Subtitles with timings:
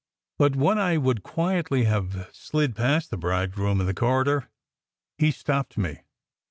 [0.39, 4.49] But when I would quietly have slid past the bridegroom in the corridor,
[5.19, 5.99] he stopped me.